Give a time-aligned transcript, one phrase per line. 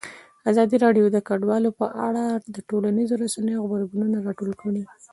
[0.51, 2.23] ازادي راډیو د کډوال په اړه
[2.55, 4.83] د ټولنیزو رسنیو غبرګونونه راټول کړي.